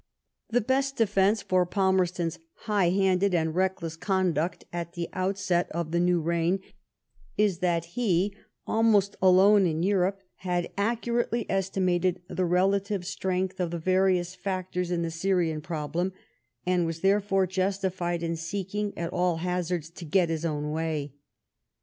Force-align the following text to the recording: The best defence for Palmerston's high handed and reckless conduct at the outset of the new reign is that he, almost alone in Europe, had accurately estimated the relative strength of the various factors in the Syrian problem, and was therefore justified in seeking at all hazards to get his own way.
The 0.49 0.61
best 0.61 0.95
defence 0.97 1.43
for 1.43 1.63
Palmerston's 1.63 2.39
high 2.65 2.89
handed 2.89 3.35
and 3.35 3.53
reckless 3.53 3.95
conduct 3.95 4.65
at 4.73 4.93
the 4.93 5.07
outset 5.13 5.69
of 5.71 5.91
the 5.91 5.99
new 5.99 6.19
reign 6.19 6.59
is 7.37 7.59
that 7.59 7.85
he, 7.85 8.35
almost 8.65 9.15
alone 9.21 9.67
in 9.67 9.83
Europe, 9.83 10.23
had 10.37 10.71
accurately 10.75 11.45
estimated 11.51 12.19
the 12.27 12.45
relative 12.45 13.05
strength 13.05 13.59
of 13.59 13.69
the 13.69 13.77
various 13.77 14.33
factors 14.33 14.89
in 14.89 15.03
the 15.03 15.11
Syrian 15.11 15.61
problem, 15.61 16.13
and 16.65 16.87
was 16.87 17.01
therefore 17.01 17.45
justified 17.45 18.23
in 18.23 18.35
seeking 18.35 18.97
at 18.97 19.13
all 19.13 19.35
hazards 19.37 19.91
to 19.91 20.03
get 20.05 20.29
his 20.29 20.43
own 20.45 20.71
way. 20.71 21.13